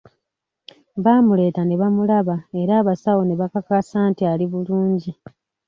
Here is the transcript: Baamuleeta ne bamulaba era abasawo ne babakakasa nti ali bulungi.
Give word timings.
Baamuleeta 1.03 1.61
ne 1.65 1.75
bamulaba 1.81 2.35
era 2.61 2.73
abasawo 2.81 3.21
ne 3.25 3.33
babakakasa 3.39 3.97
nti 4.09 4.21
ali 4.31 4.45
bulungi. 4.51 5.11